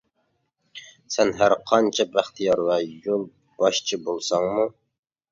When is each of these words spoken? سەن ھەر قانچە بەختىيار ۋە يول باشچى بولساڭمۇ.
سەن 1.15 1.33
ھەر 1.41 1.53
قانچە 1.71 2.05
بەختىيار 2.15 2.63
ۋە 2.69 2.77
يول 2.85 3.27
باشچى 3.59 3.99
بولساڭمۇ. 4.07 4.65